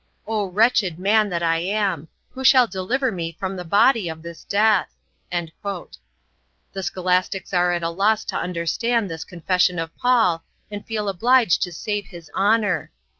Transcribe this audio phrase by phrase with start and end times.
[0.25, 2.07] O wretched man that I am!
[2.31, 4.95] who shall deliver me from the body of this death?"
[5.31, 5.87] The
[6.81, 11.71] scholastics are at a loss to understand this confession of Paul and feel obliged to
[11.71, 12.89] save his honor.